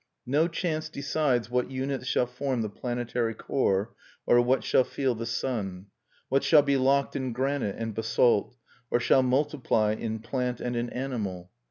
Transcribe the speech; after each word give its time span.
No 0.25 0.47
chance 0.47 0.89
decides 0.89 1.51
what 1.51 1.69
units 1.69 2.07
shall 2.07 2.25
form 2.25 2.63
the 2.63 2.69
planetary 2.71 3.35
core, 3.35 3.93
or 4.25 4.41
what 4.41 4.63
shall 4.63 4.83
feel 4.83 5.13
the 5.13 5.27
sun; 5.27 5.91
what 6.27 6.43
shall 6.43 6.63
be 6.63 6.75
locked 6.75 7.15
in 7.15 7.33
granite 7.33 7.75
and 7.77 7.93
basalt, 7.93 8.57
or 8.89 8.99
shall 8.99 9.21
multiply 9.21 9.93
in 9.93 10.17
plant 10.17 10.59
and 10.59 10.75
in 10.75 10.89
animal. 10.89 11.51